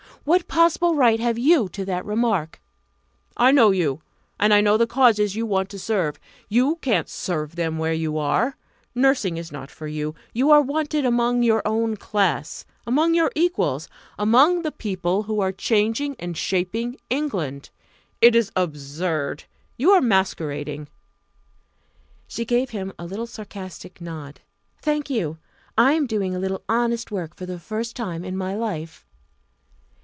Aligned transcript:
"What 0.23 0.47
possible 0.47 0.93
right 0.93 1.19
have 1.19 1.39
you 1.39 1.67
to 1.69 1.83
that 1.85 2.05
remark?" 2.05 2.61
"I 3.37 3.49
know 3.51 3.71
you, 3.71 4.01
and 4.39 4.53
I 4.53 4.61
know 4.61 4.77
the 4.77 4.85
causes 4.85 5.35
you 5.35 5.47
want 5.47 5.67
to 5.69 5.79
serve. 5.79 6.19
You 6.47 6.75
can't 6.75 7.09
serve 7.09 7.55
them 7.55 7.79
where 7.79 7.91
you 7.93 8.19
are. 8.19 8.55
Nursing 8.93 9.37
is 9.37 9.51
not 9.51 9.71
for 9.71 9.87
you; 9.87 10.13
you 10.31 10.51
are 10.51 10.61
wanted 10.61 11.05
among 11.05 11.41
your 11.41 11.63
own 11.65 11.95
class 11.97 12.65
among 12.85 13.15
your 13.15 13.31
equals 13.33 13.89
among 14.19 14.61
the 14.61 14.71
people 14.71 15.23
who 15.23 15.39
are 15.39 15.51
changing 15.51 16.15
and 16.19 16.37
shaping 16.37 16.97
England. 17.09 17.71
It 18.21 18.35
is 18.35 18.51
absurd. 18.55 19.45
You 19.75 19.89
are 19.89 20.01
masquerading." 20.01 20.87
She 22.27 22.45
gave 22.45 22.69
him 22.69 22.93
a 22.99 23.07
little 23.07 23.25
sarcastic 23.25 23.99
nod. 23.99 24.41
"Thank 24.83 25.09
you. 25.09 25.39
I 25.79 25.93
am 25.93 26.05
doing 26.05 26.35
a 26.35 26.39
little 26.39 26.61
honest 26.69 27.09
work 27.09 27.35
for 27.35 27.47
the 27.47 27.57
first 27.57 27.95
time 27.95 28.23
in 28.23 28.37
my 28.37 28.53
life." 28.53 29.03